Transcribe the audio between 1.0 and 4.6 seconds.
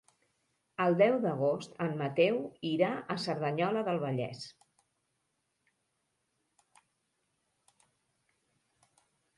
deu d'agost en Mateu irà a Cerdanyola del Vallès.